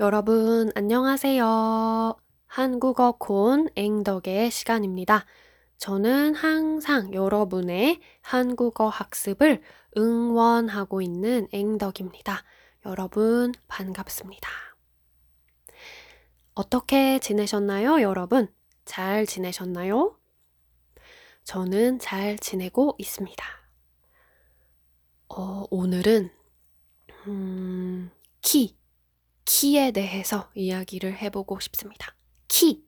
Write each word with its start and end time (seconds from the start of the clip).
여러분, 0.00 0.70
안녕하세요. 0.76 2.14
한국어 2.46 3.16
콘 3.18 3.68
앵덕의 3.74 4.48
시간입니다. 4.52 5.26
저는 5.78 6.36
항상 6.36 7.12
여러분의 7.12 7.98
한국어 8.20 8.88
학습을 8.88 9.60
응원하고 9.96 11.02
있는 11.02 11.48
앵덕입니다. 11.50 12.44
여러분, 12.86 13.52
반갑습니다. 13.66 14.48
어떻게 16.54 17.18
지내셨나요, 17.18 18.00
여러분? 18.00 18.46
잘 18.84 19.26
지내셨나요? 19.26 20.16
저는 21.42 21.98
잘 21.98 22.38
지내고 22.38 22.94
있습니다. 22.98 23.44
어, 25.30 25.64
오늘은, 25.70 26.30
음, 27.26 28.12
키, 28.40 28.77
키에 29.48 29.92
대해서 29.92 30.50
이야기를 30.54 31.16
해보고 31.16 31.58
싶습니다. 31.60 32.14
키. 32.48 32.86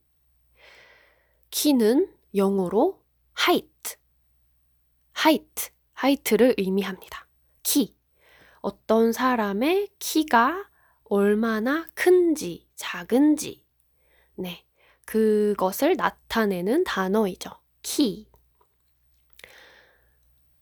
키는 1.51 2.15
영어로 2.35 3.03
height, 3.41 3.97
height, 5.19 5.71
height를 6.05 6.55
의미합니다. 6.59 7.27
키. 7.63 7.97
어떤 8.61 9.11
사람의 9.15 9.89
키가 9.99 10.69
얼마나 11.05 11.89
큰지, 11.95 12.69
작은지, 12.77 13.65
네, 14.35 14.63
그것을 15.07 15.97
나타내는 15.97 16.85
단어이죠. 16.85 17.53
키. 17.81 18.29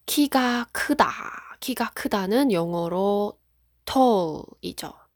키가 0.06 0.69
크다. 0.70 1.58
키가 1.58 1.91
크다는 1.91 2.52
영어로 2.52 3.36
tall이죠. 3.84 5.07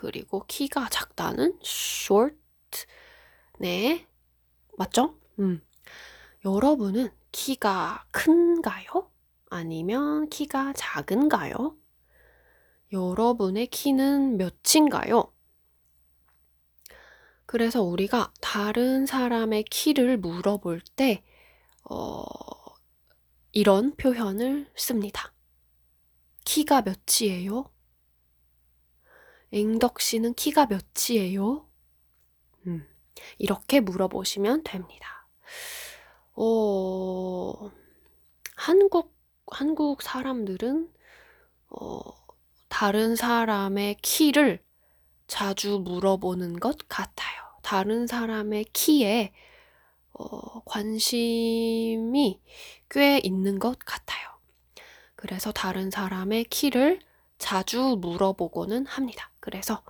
그리고 0.00 0.44
키가 0.48 0.88
작다는 0.88 1.58
short. 1.62 2.34
네. 3.58 4.06
맞죠? 4.78 5.14
음. 5.38 5.60
여러분은 6.42 7.10
키가 7.32 8.06
큰가요? 8.10 9.10
아니면 9.50 10.30
키가 10.30 10.72
작은가요? 10.72 11.76
여러분의 12.92 13.66
키는 13.66 14.38
몇인가요? 14.38 15.34
그래서 17.44 17.82
우리가 17.82 18.32
다른 18.40 19.04
사람의 19.04 19.64
키를 19.64 20.16
물어볼 20.16 20.80
때, 20.96 21.22
어, 21.84 22.24
이런 23.52 23.94
표현을 23.96 24.66
씁니다. 24.74 25.34
키가 26.46 26.84
몇이에요? 26.84 27.70
앵덕 29.52 30.00
씨는 30.00 30.34
키가 30.34 30.66
몇이에요? 30.66 31.66
음, 32.66 32.86
이렇게 33.38 33.80
물어보시면 33.80 34.64
됩니다. 34.64 35.26
어, 36.34 37.70
한국, 38.56 39.16
한국 39.50 40.02
사람들은, 40.02 40.92
어, 41.70 42.00
다른 42.68 43.16
사람의 43.16 43.96
키를 44.02 44.62
자주 45.26 45.78
물어보는 45.78 46.60
것 46.60 46.88
같아요. 46.88 47.40
다른 47.62 48.06
사람의 48.06 48.64
키에 48.72 49.32
어, 50.12 50.62
관심이 50.64 52.40
꽤 52.90 53.18
있는 53.22 53.58
것 53.58 53.78
같아요. 53.78 54.28
그래서 55.16 55.52
다른 55.52 55.90
사람의 55.90 56.44
키를 56.44 57.00
자주 57.38 57.96
물어보고는 58.00 58.86
합니다. 58.86 59.29
그래서 59.40 59.82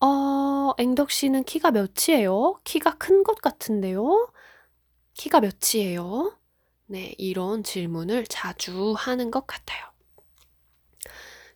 어, 0.00 0.72
앵덕 0.78 1.10
씨는 1.10 1.44
키가 1.44 1.70
몇이에요? 1.72 2.60
키가 2.64 2.96
큰 2.98 3.22
것 3.22 3.40
같은데요? 3.40 4.32
키가 5.14 5.40
몇이에요? 5.40 6.36
네, 6.86 7.14
이런 7.18 7.62
질문을 7.62 8.26
자주 8.26 8.94
하는 8.96 9.30
것 9.30 9.46
같아요. 9.46 9.84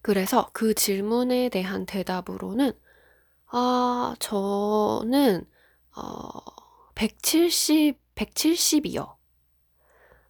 그래서 0.02 0.50
그 0.52 0.74
질문에 0.74 1.48
대한 1.48 1.86
대답으로는 1.86 2.72
아, 3.48 4.14
저는 4.20 5.46
어, 5.96 6.30
170, 6.94 7.98
170이요. 8.14 9.16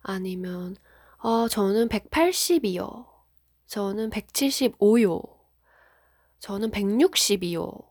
아니면 0.02 0.76
어, 1.18 1.48
저는 1.48 1.88
180이요. 1.88 3.06
저는 3.66 4.10
175요. 4.10 5.33
저는 6.44 6.70
160이요. 6.72 7.88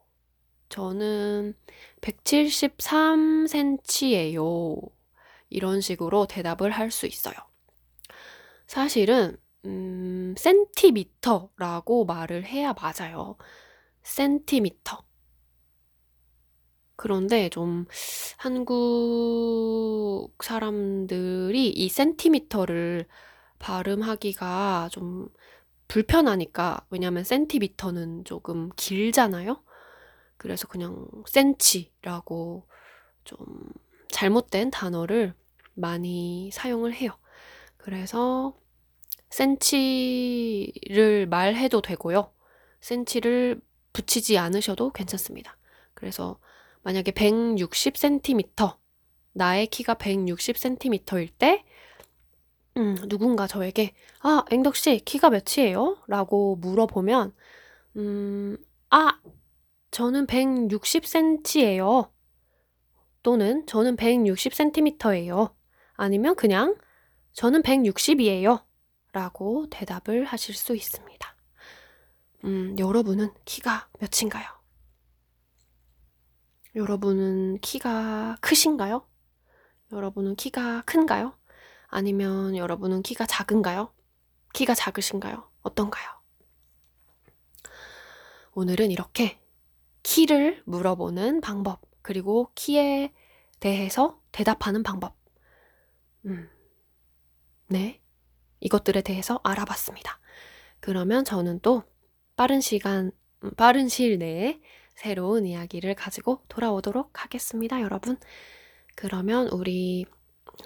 저는 0.69 1.55
173cm예요. 2.01 4.91
이런 5.49 5.81
식으로 5.81 6.27
대답을 6.27 6.69
할 6.69 6.91
수 6.91 7.07
있어요. 7.07 7.33
사실은 8.67 9.37
음, 9.65 10.35
센티미터라고 10.37 12.05
말을 12.05 12.45
해야 12.45 12.73
맞아요. 12.73 13.37
센티미터. 14.03 15.03
그런데 16.95 17.49
좀 17.49 17.85
한국 18.37 20.31
사람들이 20.43 21.69
이 21.69 21.89
센티미터를 21.89 23.07
발음하기가 23.59 24.89
좀 24.91 25.29
불편하니까, 25.93 26.87
왜냐면 26.89 27.23
센티미터는 27.23 28.25
조금 28.25 28.71
길잖아요? 28.75 29.63
그래서 30.37 30.67
그냥 30.67 31.05
센치라고 31.27 32.67
좀 33.23 33.37
잘못된 34.09 34.71
단어를 34.71 35.35
많이 35.75 36.49
사용을 36.51 36.95
해요. 36.95 37.11
그래서 37.77 38.57
센치를 39.29 41.27
말해도 41.29 41.83
되고요. 41.83 42.33
센치를 42.81 43.61
붙이지 43.93 44.39
않으셔도 44.39 44.91
괜찮습니다. 44.93 45.59
그래서 45.93 46.39
만약에 46.81 47.11
160cm, 47.11 48.77
나의 49.33 49.67
키가 49.67 49.93
160cm일 49.93 51.29
때, 51.37 51.63
음, 52.77 52.95
누군가 53.07 53.45
저에게, 53.47 53.93
아, 54.21 54.43
앵덕 54.49 54.75
씨, 54.75 54.99
키가 54.99 55.29
몇이에요? 55.29 55.97
라고 56.07 56.55
물어보면, 56.55 57.33
음, 57.97 58.57
아, 58.89 59.19
저는 59.91 60.25
160cm예요. 60.25 62.09
또는 63.21 63.65
저는 63.67 63.95
160cm예요. 63.95 65.53
아니면 65.93 66.35
그냥 66.35 66.75
저는 67.33 67.61
160이에요. 67.61 68.65
라고 69.13 69.67
대답을 69.69 70.25
하실 70.25 70.55
수 70.55 70.75
있습니다. 70.75 71.35
음, 72.45 72.75
여러분은 72.79 73.31
키가 73.45 73.87
몇인가요? 73.99 74.47
여러분은 76.75 77.59
키가 77.59 78.37
크신가요? 78.41 79.07
여러분은 79.91 80.35
키가 80.35 80.81
큰가요? 80.87 81.37
아니면 81.93 82.57
여러분은 82.57 83.03
키가 83.03 83.27
작은가요? 83.27 83.93
키가 84.53 84.73
작으신가요? 84.73 85.47
어떤가요? 85.61 86.09
오늘은 88.53 88.89
이렇게 88.89 89.39
키를 90.01 90.63
물어보는 90.65 91.41
방법, 91.41 91.81
그리고 92.01 92.51
키에 92.55 93.13
대해서 93.59 94.19
대답하는 94.31 94.81
방법. 94.81 95.15
음, 96.25 96.49
네. 97.67 98.01
이것들에 98.59 99.01
대해서 99.01 99.39
알아봤습니다. 99.43 100.19
그러면 100.79 101.23
저는 101.23 101.59
또 101.59 101.83
빠른 102.35 102.59
시간, 102.59 103.11
음, 103.43 103.51
빠른 103.55 103.87
시일 103.87 104.17
내에 104.17 104.59
새로운 104.95 105.45
이야기를 105.45 105.93
가지고 105.93 106.43
돌아오도록 106.47 107.23
하겠습니다, 107.23 107.81
여러분. 107.81 108.17
그러면 108.95 109.47
우리 109.49 110.05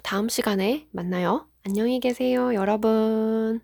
다음 0.04 0.30
시간에 0.30 0.88
만나요. 0.92 1.48
안녕히 1.66 2.00
계세요, 2.00 2.54
여러분. 2.54 3.62